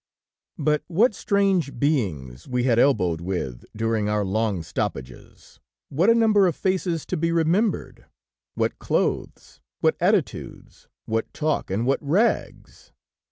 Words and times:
But 0.57 0.81
what 0.87 1.13
strange 1.13 1.77
beings 1.77 2.47
we 2.47 2.63
had 2.63 2.79
elbowed 2.79 3.21
with 3.21 3.65
during 3.75 4.09
our 4.09 4.25
long 4.25 4.63
stoppages! 4.63 5.59
What 5.89 6.09
a 6.09 6.15
number 6.15 6.47
of 6.47 6.55
faces 6.55 7.05
to 7.05 7.15
be 7.15 7.31
remembered, 7.31 8.07
what 8.55 8.79
clothes, 8.79 9.59
what 9.79 9.95
attitudes, 9.99 10.87
what 11.05 11.31
talk 11.35 11.69
and 11.69 11.85
what 11.85 12.01
rags! 12.01 12.91